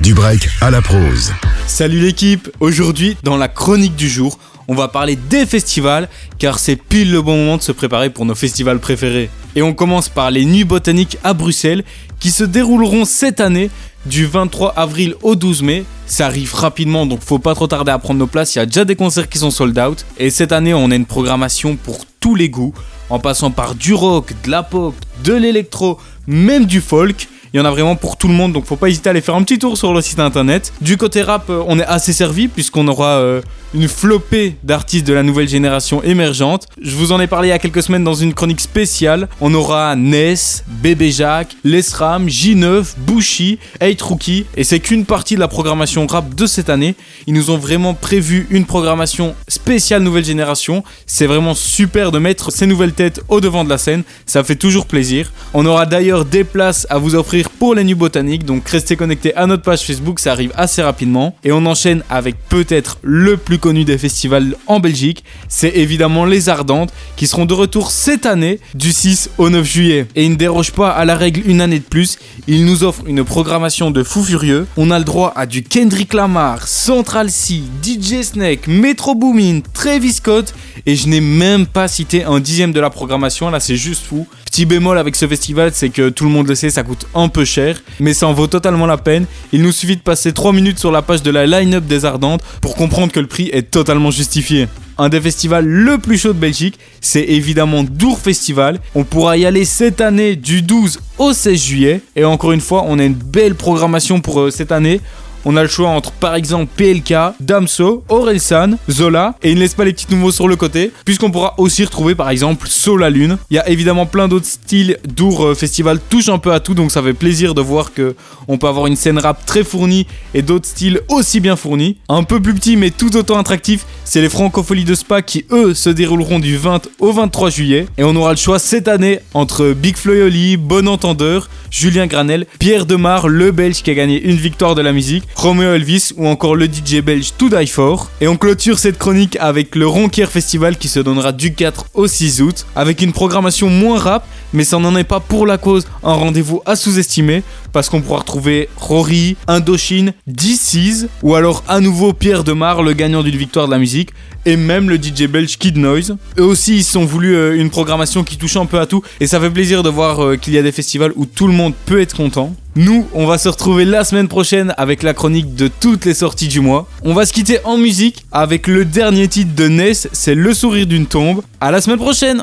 Du 0.00 0.14
break 0.14 0.48
à 0.62 0.70
la 0.70 0.80
prose. 0.80 1.30
Salut 1.66 2.00
l'équipe 2.00 2.50
Aujourd'hui, 2.60 3.18
dans 3.22 3.36
la 3.36 3.48
chronique 3.48 3.96
du 3.96 4.08
jour, 4.08 4.38
on 4.66 4.74
va 4.74 4.88
parler 4.88 5.14
des 5.14 5.44
festivals, 5.44 6.08
car 6.38 6.58
c'est 6.58 6.76
pile 6.76 7.12
le 7.12 7.20
bon 7.20 7.36
moment 7.36 7.58
de 7.58 7.62
se 7.62 7.72
préparer 7.72 8.08
pour 8.08 8.24
nos 8.24 8.34
festivals 8.34 8.78
préférés. 8.78 9.28
Et 9.56 9.62
on 9.62 9.74
commence 9.74 10.08
par 10.08 10.30
les 10.30 10.46
Nuits 10.46 10.64
Botaniques 10.64 11.18
à 11.22 11.34
Bruxelles, 11.34 11.84
qui 12.18 12.30
se 12.30 12.44
dérouleront 12.44 13.04
cette 13.04 13.40
année 13.40 13.70
du 14.06 14.24
23 14.24 14.72
avril 14.74 15.16
au 15.20 15.36
12 15.36 15.62
mai. 15.62 15.84
Ça 16.06 16.26
arrive 16.26 16.54
rapidement, 16.54 17.04
donc 17.04 17.20
faut 17.20 17.38
pas 17.38 17.54
trop 17.54 17.66
tarder 17.66 17.92
à 17.92 17.98
prendre 17.98 18.20
nos 18.20 18.26
places. 18.26 18.54
Il 18.54 18.58
y 18.58 18.62
a 18.62 18.66
déjà 18.66 18.86
des 18.86 18.96
concerts 18.96 19.28
qui 19.28 19.38
sont 19.38 19.50
sold 19.50 19.78
out. 19.78 20.06
Et 20.16 20.30
cette 20.30 20.52
année, 20.52 20.72
on 20.72 20.90
a 20.90 20.94
une 20.94 21.04
programmation 21.04 21.76
pour 21.76 22.06
tous 22.20 22.34
les 22.34 22.48
goûts, 22.48 22.72
en 23.10 23.18
passant 23.18 23.50
par 23.50 23.74
du 23.74 23.92
rock, 23.92 24.32
de 24.44 24.50
la 24.50 24.62
pop, 24.62 24.94
de 25.24 25.34
l'électro, 25.34 25.98
même 26.26 26.64
du 26.64 26.80
folk. 26.80 27.28
Il 27.52 27.56
y 27.56 27.60
en 27.60 27.64
a 27.64 27.70
vraiment 27.72 27.96
pour 27.96 28.16
tout 28.16 28.28
le 28.28 28.34
monde, 28.34 28.52
donc 28.52 28.64
faut 28.64 28.76
pas 28.76 28.88
hésiter 28.88 29.08
à 29.08 29.10
aller 29.10 29.20
faire 29.20 29.34
un 29.34 29.42
petit 29.42 29.58
tour 29.58 29.76
sur 29.76 29.92
le 29.92 30.00
site 30.00 30.20
internet. 30.20 30.72
Du 30.80 30.96
côté 30.96 31.20
rap, 31.22 31.50
euh, 31.50 31.64
on 31.66 31.80
est 31.80 31.84
assez 31.84 32.12
servi 32.12 32.46
puisqu'on 32.46 32.86
aura 32.86 33.18
euh, 33.18 33.42
une 33.74 33.88
flopée 33.88 34.54
d'artistes 34.62 35.04
de 35.04 35.12
la 35.12 35.24
nouvelle 35.24 35.48
génération 35.48 36.00
émergente. 36.04 36.68
Je 36.80 36.94
vous 36.94 37.10
en 37.10 37.18
ai 37.18 37.26
parlé 37.26 37.48
il 37.48 37.50
y 37.50 37.54
a 37.54 37.58
quelques 37.58 37.82
semaines 37.82 38.04
dans 38.04 38.14
une 38.14 38.34
chronique 38.34 38.60
spéciale. 38.60 39.28
On 39.40 39.52
aura 39.52 39.96
Ness, 39.96 40.62
Bébé 40.68 41.10
Jacques, 41.10 41.56
Lesram, 41.64 42.28
J9, 42.28 42.94
Bushi, 42.98 43.58
8 43.82 44.00
Rookie. 44.00 44.46
Et 44.56 44.62
c'est 44.62 44.78
qu'une 44.78 45.04
partie 45.04 45.34
de 45.34 45.40
la 45.40 45.48
programmation 45.48 46.06
rap 46.06 46.32
de 46.32 46.46
cette 46.46 46.70
année. 46.70 46.94
Ils 47.26 47.34
nous 47.34 47.50
ont 47.50 47.58
vraiment 47.58 47.94
prévu 47.94 48.46
une 48.50 48.64
programmation 48.64 49.34
spéciale 49.48 50.02
nouvelle 50.02 50.24
génération. 50.24 50.84
C'est 51.06 51.26
vraiment 51.26 51.54
super 51.54 52.12
de 52.12 52.20
mettre 52.20 52.52
ces 52.52 52.66
nouvelles 52.66 52.92
têtes 52.92 53.22
au 53.28 53.40
devant 53.40 53.64
de 53.64 53.70
la 53.70 53.78
scène. 53.78 54.04
Ça 54.26 54.44
fait 54.44 54.54
toujours 54.54 54.86
plaisir. 54.86 55.32
On 55.52 55.66
aura 55.66 55.86
d'ailleurs 55.86 56.24
des 56.24 56.44
places 56.44 56.86
à 56.90 56.98
vous 56.98 57.16
offrir 57.16 57.39
pour 57.48 57.74
les 57.74 57.84
Nuits 57.84 57.94
Botaniques. 57.94 58.44
Donc 58.44 58.68
restez 58.68 58.96
connectés 58.96 59.34
à 59.34 59.46
notre 59.46 59.62
page 59.62 59.82
Facebook, 59.82 60.20
ça 60.20 60.32
arrive 60.32 60.52
assez 60.56 60.82
rapidement. 60.82 61.36
Et 61.44 61.52
on 61.52 61.64
enchaîne 61.66 62.02
avec 62.10 62.36
peut-être 62.48 62.98
le 63.02 63.36
plus 63.36 63.58
connu 63.58 63.84
des 63.84 63.98
festivals 63.98 64.54
en 64.66 64.80
Belgique. 64.80 65.24
C'est 65.48 65.76
évidemment 65.76 66.24
Les 66.24 66.48
Ardentes 66.48 66.92
qui 67.16 67.26
seront 67.26 67.46
de 67.46 67.54
retour 67.54 67.90
cette 67.90 68.26
année 68.26 68.60
du 68.74 68.92
6 68.92 69.30
au 69.38 69.50
9 69.50 69.64
juillet. 69.64 70.06
Et 70.16 70.24
ils 70.24 70.30
ne 70.30 70.36
dérogent 70.36 70.72
pas 70.72 70.90
à 70.90 71.04
la 71.04 71.16
règle 71.16 71.42
une 71.46 71.60
année 71.60 71.78
de 71.78 71.84
plus. 71.84 72.18
Ils 72.46 72.64
nous 72.64 72.84
offrent 72.84 73.06
une 73.06 73.24
programmation 73.24 73.90
de 73.90 74.02
fou 74.02 74.22
furieux. 74.22 74.66
On 74.76 74.90
a 74.90 74.98
le 74.98 75.04
droit 75.04 75.32
à 75.36 75.46
du 75.46 75.62
Kendrick 75.62 76.14
Lamar, 76.14 76.66
Central 76.66 77.30
C, 77.30 77.62
DJ 77.82 78.22
Snake, 78.22 78.66
Metro 78.66 79.14
Boomin, 79.14 79.60
Travis 79.72 80.14
Scott. 80.14 80.54
Et 80.86 80.96
je 80.96 81.08
n'ai 81.08 81.20
même 81.20 81.66
pas 81.66 81.88
cité 81.88 82.24
un 82.24 82.40
dixième 82.40 82.72
de 82.72 82.80
la 82.80 82.90
programmation. 82.90 83.50
Là, 83.50 83.60
c'est 83.60 83.76
juste 83.76 84.04
fou. 84.04 84.26
Petit 84.44 84.66
bémol 84.66 84.98
avec 84.98 85.16
ce 85.16 85.26
festival, 85.26 85.70
c'est 85.72 85.90
que 85.90 86.08
tout 86.08 86.24
le 86.24 86.30
monde 86.30 86.48
le 86.48 86.54
sait, 86.54 86.70
ça 86.70 86.82
coûte 86.82 87.06
un 87.14 87.28
peu 87.28 87.44
cher, 87.44 87.80
mais 88.00 88.14
ça 88.14 88.26
en 88.26 88.32
vaut 88.32 88.48
totalement 88.48 88.86
la 88.86 88.98
peine. 88.98 89.26
Il 89.52 89.62
nous 89.62 89.72
suffit 89.72 89.96
de 89.96 90.00
passer 90.02 90.32
3 90.32 90.52
minutes 90.52 90.78
sur 90.78 90.90
la 90.90 91.02
page 91.02 91.22
de 91.22 91.30
la 91.30 91.46
line-up 91.46 91.84
des 91.84 92.04
Ardentes 92.04 92.42
pour 92.60 92.74
comprendre 92.74 93.12
que 93.12 93.20
le 93.20 93.26
prix 93.26 93.48
est 93.52 93.70
totalement 93.70 94.10
justifié. 94.10 94.66
Un 94.98 95.08
des 95.08 95.20
festivals 95.20 95.64
le 95.64 95.96
plus 95.96 96.18
chaud 96.18 96.34
de 96.34 96.38
Belgique, 96.38 96.78
c'est 97.00 97.22
évidemment 97.22 97.84
Dour 97.84 98.18
Festival. 98.18 98.80
On 98.94 99.04
pourra 99.04 99.38
y 99.38 99.46
aller 99.46 99.64
cette 99.64 100.02
année 100.02 100.36
du 100.36 100.60
12 100.60 101.00
au 101.16 101.32
16 101.32 101.58
juillet. 101.58 102.00
Et 102.16 102.24
encore 102.24 102.52
une 102.52 102.60
fois, 102.60 102.84
on 102.86 102.98
a 102.98 103.04
une 103.04 103.14
belle 103.14 103.54
programmation 103.54 104.20
pour 104.20 104.40
euh, 104.40 104.50
cette 104.50 104.72
année. 104.72 105.00
On 105.44 105.56
a 105.56 105.62
le 105.62 105.68
choix 105.68 105.88
entre 105.88 106.12
par 106.12 106.34
exemple 106.34 106.70
PLK, 106.76 107.14
Damso, 107.40 108.04
Orelsan, 108.08 108.72
Zola 108.90 109.34
et 109.42 109.50
il 109.50 109.54
ne 109.56 109.60
laisse 109.60 109.74
pas 109.74 109.84
les 109.84 109.92
petits 109.92 110.06
nouveaux 110.10 110.32
sur 110.32 110.48
le 110.48 110.56
côté 110.56 110.92
puisqu'on 111.04 111.30
pourra 111.30 111.54
aussi 111.58 111.84
retrouver 111.84 112.14
par 112.14 112.28
exemple 112.28 112.68
Soul 112.68 113.00
la 113.00 113.10
Lune. 113.10 113.38
Il 113.50 113.56
y 113.56 113.58
a 113.58 113.68
évidemment 113.68 114.06
plein 114.06 114.28
d'autres 114.28 114.46
styles. 114.46 114.98
Dour 115.04 115.46
euh, 115.46 115.54
Festival 115.54 115.98
touche 116.10 116.28
un 116.28 116.38
peu 116.38 116.52
à 116.52 116.60
tout 116.60 116.74
donc 116.74 116.90
ça 116.90 117.02
fait 117.02 117.14
plaisir 117.14 117.54
de 117.54 117.62
voir 117.62 117.94
que 117.94 118.14
on 118.48 118.58
peut 118.58 118.68
avoir 118.68 118.86
une 118.86 118.96
scène 118.96 119.18
rap 119.18 119.46
très 119.46 119.64
fournie 119.64 120.06
et 120.34 120.42
d'autres 120.42 120.66
styles 120.66 121.00
aussi 121.08 121.40
bien 121.40 121.56
fournis. 121.56 121.96
Un 122.08 122.22
peu 122.22 122.40
plus 122.40 122.54
petit 122.54 122.76
mais 122.76 122.90
tout 122.90 123.16
autant 123.16 123.38
attractif, 123.38 123.86
c'est 124.04 124.20
les 124.20 124.28
Francopholies 124.28 124.84
de 124.84 124.94
Spa 124.94 125.22
qui 125.22 125.46
eux 125.50 125.72
se 125.72 125.88
dérouleront 125.88 126.38
du 126.38 126.56
20 126.56 126.88
au 126.98 127.12
23 127.12 127.50
juillet 127.50 127.86
et 127.96 128.04
on 128.04 128.14
aura 128.16 128.32
le 128.32 128.36
choix 128.36 128.58
cette 128.58 128.88
année 128.88 129.20
entre 129.34 129.72
Big 129.72 129.96
Floyoli, 129.96 130.56
Bon 130.56 130.86
Entendeur, 130.88 131.48
Julien 131.70 132.06
Granel, 132.06 132.46
Pierre 132.58 132.86
Demar, 132.86 133.28
le 133.28 133.52
Belge 133.52 133.82
qui 133.82 133.90
a 133.90 133.94
gagné 133.94 134.20
une 134.22 134.36
victoire 134.36 134.74
de 134.74 134.82
la 134.82 134.92
musique, 134.92 135.24
Romeo 135.34 135.72
Elvis 135.74 136.12
ou 136.16 136.26
encore 136.26 136.54
le 136.54 136.66
DJ 136.66 137.00
belge 137.00 137.32
To 137.38 137.48
Die 137.48 137.66
For. 137.66 138.10
Et 138.20 138.28
on 138.28 138.36
clôture 138.36 138.78
cette 138.78 138.98
chronique 138.98 139.36
avec 139.40 139.74
le 139.74 139.86
Ronquier 139.86 140.26
Festival 140.26 140.76
qui 140.76 140.88
se 140.88 141.00
donnera 141.00 141.32
du 141.32 141.54
4 141.54 141.86
au 141.94 142.06
6 142.06 142.42
août 142.42 142.66
avec 142.76 143.02
une 143.02 143.12
programmation 143.12 143.68
moins 143.68 143.98
rap 143.98 144.26
mais 144.52 144.64
ça 144.64 144.78
n'en 144.78 144.96
est 144.96 145.04
pas 145.04 145.20
pour 145.20 145.46
la 145.46 145.58
cause 145.58 145.86
un 146.02 146.12
rendez-vous 146.12 146.62
à 146.66 146.76
sous-estimer 146.76 147.42
parce 147.72 147.88
qu'on 147.88 148.00
pourra 148.00 148.20
retrouver 148.20 148.68
Rory, 148.76 149.36
Indochine, 149.46 150.12
DC's 150.26 151.06
ou 151.22 151.34
alors 151.34 151.62
à 151.68 151.80
nouveau 151.80 152.12
Pierre 152.12 152.44
Demar, 152.44 152.82
le 152.82 152.92
gagnant 152.92 153.22
d'une 153.22 153.36
victoire 153.36 153.66
de 153.66 153.72
la 153.72 153.78
musique 153.78 154.10
et 154.46 154.56
même 154.56 154.88
le 154.88 154.96
DJ 154.96 155.26
belge 155.26 155.58
Kid 155.58 155.76
Noise. 155.76 156.16
Eux 156.38 156.44
aussi, 156.44 156.76
ils 156.76 156.84
sont 156.84 157.04
voulu 157.04 157.34
euh, 157.34 157.60
une 157.60 157.70
programmation 157.70 158.24
qui 158.24 158.36
touche 158.38 158.56
un 158.56 158.66
peu 158.66 158.80
à 158.80 158.86
tout 158.86 159.02
et 159.20 159.26
ça 159.26 159.40
fait 159.40 159.50
plaisir 159.50 159.82
de 159.82 159.90
voir 159.90 160.24
euh, 160.24 160.36
qu'il 160.36 160.54
y 160.54 160.58
a 160.58 160.62
des 160.62 160.72
festivals 160.72 161.12
où 161.16 161.26
tout 161.26 161.46
le 161.46 161.52
monde 161.52 161.74
peut 161.86 162.00
être 162.00 162.16
content. 162.16 162.54
Nous, 162.76 163.06
on 163.14 163.26
va 163.26 163.36
se 163.36 163.48
retrouver 163.48 163.84
la 163.84 164.04
semaine 164.04 164.28
prochaine 164.28 164.74
avec 164.76 165.02
la 165.02 165.12
chronique 165.12 165.54
de 165.56 165.68
toutes 165.68 166.04
les 166.04 166.14
sorties 166.14 166.46
du 166.46 166.60
mois. 166.60 166.88
On 167.02 167.14
va 167.14 167.26
se 167.26 167.32
quitter 167.32 167.58
en 167.64 167.76
musique 167.76 168.24
avec 168.30 168.68
le 168.68 168.84
dernier 168.84 169.26
titre 169.26 169.54
de 169.56 169.66
Ness, 169.66 170.08
c'est 170.12 170.36
Le 170.36 170.54
sourire 170.54 170.86
d'une 170.86 171.06
tombe. 171.06 171.42
À 171.60 171.70
la 171.70 171.80
semaine 171.80 171.98
prochaine. 171.98 172.42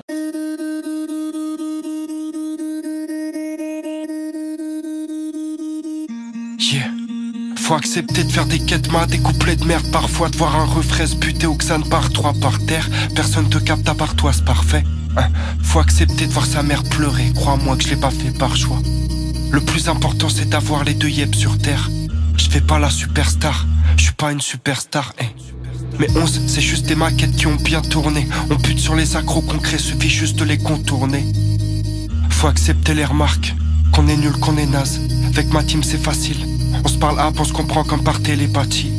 Faut 7.67 7.73
accepter 7.73 8.23
de 8.23 8.31
faire 8.31 8.45
des 8.45 8.59
quêtes 8.59 8.89
mat, 8.93 9.07
des 9.07 9.17
couplets 9.17 9.57
de 9.57 9.65
merde 9.65 9.91
parfois, 9.91 10.29
de 10.29 10.37
voir 10.37 10.55
un 10.55 10.63
refrain 10.63 11.05
se 11.05 11.15
buter 11.15 11.47
ou 11.47 11.55
que 11.55 11.65
ne 11.65 12.13
trois 12.13 12.33
par 12.41 12.65
terre. 12.65 12.87
Personne 13.13 13.49
te 13.49 13.57
capte 13.57 13.89
à 13.89 13.93
part 13.93 14.15
toi, 14.15 14.31
c'est 14.31 14.45
parfait. 14.45 14.85
Hein. 15.17 15.27
Faut 15.63 15.79
accepter 15.79 16.27
de 16.27 16.31
voir 16.31 16.45
sa 16.45 16.63
mère 16.63 16.83
pleurer, 16.83 17.25
crois-moi 17.35 17.75
que 17.75 17.83
je 17.83 17.89
l'ai 17.89 17.97
pas 17.97 18.09
fait 18.09 18.31
par 18.37 18.55
choix. 18.55 18.79
Le 19.51 19.61
plus 19.61 19.87
important 19.89 20.29
c'est 20.29 20.49
d'avoir 20.49 20.83
les 20.83 20.93
deux 20.93 21.09
yep 21.09 21.33
sur 21.35 21.57
terre. 21.57 21.89
Je 22.37 22.49
fais 22.49 22.61
pas 22.61 22.79
la 22.79 22.89
superstar, 22.89 23.65
je 23.97 24.03
suis 24.03 24.13
pas 24.13 24.31
une 24.31 24.41
superstar, 24.41 25.13
eh. 25.19 25.25
Mais 25.99 26.07
11, 26.15 26.41
c'est 26.47 26.61
juste 26.61 26.85
des 26.85 26.95
maquettes 26.95 27.35
qui 27.35 27.47
ont 27.47 27.55
bien 27.55 27.81
tourné. 27.81 28.27
On 28.51 28.55
bute 28.55 28.79
sur 28.79 28.95
les 28.95 29.15
accros 29.15 29.41
concrets, 29.41 29.79
suffit 29.79 30.09
juste 30.09 30.37
de 30.37 30.43
les 30.43 30.57
contourner. 30.57 31.25
Faut 32.29 32.47
accepter 32.47 32.93
les 32.93 33.05
remarques, 33.05 33.55
qu'on 33.91 34.07
est 34.07 34.17
nul, 34.17 34.33
qu'on 34.33 34.57
est 34.57 34.67
naze. 34.67 35.01
Avec 35.29 35.51
ma 35.51 35.63
team, 35.63 35.81
c'est 35.81 35.97
facile. 35.97 36.37
On 36.83 36.87
se 36.87 36.97
parle 36.97 37.19
à, 37.19 37.31
on 37.35 37.43
se 37.43 37.53
comprend 37.53 37.83
comme 37.83 38.03
par 38.03 38.21
télépathie. 38.21 38.91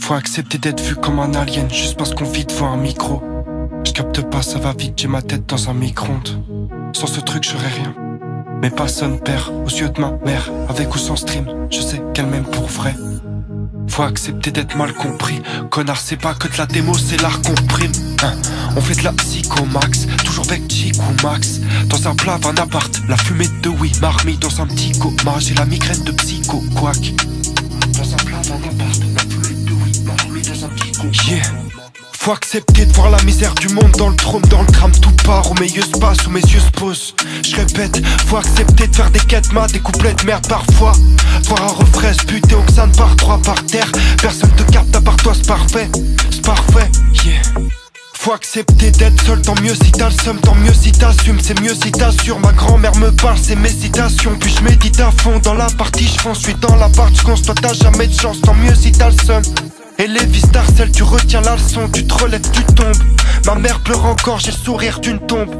Faut 0.00 0.14
accepter 0.14 0.58
d'être 0.58 0.82
vu 0.82 0.96
comme 0.96 1.20
un 1.20 1.34
alien 1.34 1.70
juste 1.70 1.96
parce 1.96 2.14
qu'on 2.14 2.24
vit 2.24 2.44
devant 2.44 2.72
un 2.72 2.78
micro. 2.78 3.22
Capte 3.98 4.30
pas, 4.30 4.42
ça 4.42 4.60
va 4.60 4.72
vite, 4.74 4.94
j'ai 4.96 5.08
ma 5.08 5.22
tête 5.22 5.44
dans 5.46 5.70
un 5.70 5.74
micro-ondes. 5.74 6.40
Sans 6.92 7.08
ce 7.08 7.18
truc, 7.18 7.42
j'aurais 7.42 7.66
rien. 7.66 7.92
Mais 8.62 8.70
personne 8.70 9.18
perd 9.18 9.48
aux 9.48 9.68
yeux 9.68 9.88
de 9.88 10.00
ma 10.00 10.12
mère, 10.24 10.48
avec 10.68 10.94
ou 10.94 10.98
sans 10.98 11.16
stream. 11.16 11.66
Je 11.68 11.80
sais 11.80 12.00
qu'elle 12.14 12.26
m'aime 12.26 12.44
pour 12.44 12.68
vrai. 12.68 12.94
Faut 13.88 14.04
accepter 14.04 14.52
d'être 14.52 14.76
mal 14.76 14.94
compris. 14.94 15.42
Connard, 15.70 15.96
c'est 15.96 16.16
pas 16.16 16.34
que 16.34 16.46
de 16.46 16.56
la 16.58 16.66
démo, 16.66 16.96
c'est 16.96 17.20
l'art 17.20 17.42
comprime. 17.42 17.90
Hein. 18.22 18.34
On 18.76 18.80
fait 18.80 19.00
de 19.00 19.02
la 19.02 19.12
psycho 19.14 19.64
max, 19.64 20.06
toujours 20.24 20.46
avec 20.48 20.70
Chic 20.70 20.94
ou 20.94 21.26
Max. 21.26 21.58
Dans 21.88 22.06
un 22.06 22.14
plat, 22.14 22.38
un 22.44 22.56
appart, 22.56 23.02
la 23.08 23.16
fumée 23.16 23.48
de 23.64 23.68
oui, 23.68 23.90
marmite 24.00 24.40
dans 24.40 24.62
un 24.62 24.68
petit 24.68 24.96
coma. 24.96 25.40
J'ai 25.40 25.54
la 25.54 25.64
migraine 25.64 26.04
de 26.04 26.12
psycho, 26.12 26.62
quack. 26.76 27.14
Dans 27.98 28.12
un 28.12 28.18
plat, 28.18 28.42
un 28.46 28.68
appart, 28.68 29.00
la 29.16 29.22
fumée 29.22 29.64
de 29.64 29.72
oui, 29.72 29.92
marmite 30.04 30.48
dans 30.48 30.66
un 30.66 30.68
petit 30.68 30.92
coma. 30.92 31.10
Faut 32.28 32.34
accepter 32.34 32.84
de 32.84 32.92
voir 32.92 33.08
la 33.08 33.22
misère 33.22 33.54
du 33.54 33.68
monde 33.68 33.90
dans 33.92 34.10
le 34.10 34.14
trône, 34.14 34.42
dans 34.50 34.60
le 34.60 34.66
tram, 34.66 34.92
tout 34.92 35.16
part, 35.24 35.50
où 35.50 35.54
mes 35.54 35.66
yeux 35.66 35.80
se 35.80 35.98
passent, 35.98 36.26
où 36.26 36.30
mes 36.30 36.42
yeux 36.42 36.60
se 36.60 36.70
posent. 36.72 37.14
Je 37.42 37.56
répète, 37.56 38.02
faut 38.26 38.36
accepter 38.36 38.86
de 38.86 38.94
faire 38.94 39.10
des 39.10 39.20
quêtes 39.20 39.50
mat, 39.54 39.72
des 39.72 39.78
couplets 39.78 40.12
de 40.12 40.26
merde 40.26 40.46
parfois. 40.46 40.92
Voir 41.44 41.62
un 41.62 41.72
refrain 41.72 42.12
se 42.12 42.26
buter 42.26 42.54
xan 42.66 42.90
par 42.98 43.16
trois 43.16 43.40
par 43.40 43.64
terre. 43.64 43.90
Personne 44.20 44.50
te 44.50 44.62
capte 44.70 44.94
à 44.94 45.00
part 45.00 45.16
toi, 45.16 45.32
c'est 45.34 45.46
parfait, 45.46 45.88
c'est 46.30 46.44
parfait. 46.44 46.90
Faut 48.12 48.34
accepter 48.34 48.90
d'être 48.90 49.24
seul, 49.24 49.40
tant 49.40 49.54
mieux 49.62 49.74
si 49.74 49.90
t'as 49.90 50.10
le 50.10 50.14
seum, 50.22 50.38
tant 50.38 50.54
mieux 50.56 50.74
si 50.74 50.92
t'assumes, 50.92 51.38
c'est 51.42 51.58
mieux 51.62 51.74
si 51.74 51.90
t'assures. 51.92 52.40
Ma 52.40 52.52
grand-mère 52.52 52.94
me 52.96 53.10
parle, 53.10 53.38
c'est 53.42 53.56
mes 53.56 53.70
citations. 53.70 54.36
Puis 54.38 54.54
je 54.54 54.64
médite 54.64 55.00
à 55.00 55.10
fond 55.12 55.38
dans 55.38 55.54
la 55.54 55.68
partie, 55.78 56.06
je 56.06 56.20
fonce, 56.20 56.40
suis 56.40 56.54
dans 56.56 56.76
la 56.76 56.90
part, 56.90 57.08
je 57.14 57.22
toi 57.22 57.54
t'as 57.58 57.72
jamais 57.72 58.06
de 58.06 58.20
chance, 58.20 58.38
tant 58.42 58.52
mieux 58.52 58.74
si 58.74 58.92
t'as 58.92 59.08
le 59.08 59.16
seum. 59.16 59.42
Et 60.00 60.06
les 60.06 60.24
vis 60.26 60.46
celle 60.76 60.92
tu 60.92 61.02
retiens 61.02 61.40
la 61.40 61.56
tu 61.92 62.06
te 62.06 62.14
tu 62.50 62.62
tombes. 62.74 62.94
Ma 63.46 63.56
mère 63.56 63.80
pleure 63.80 64.04
encore, 64.04 64.38
j'ai 64.38 64.52
le 64.52 64.56
sourire 64.56 65.00
d'une 65.00 65.18
tombe. 65.18 65.50